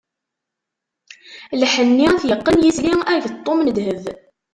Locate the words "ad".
2.11-2.19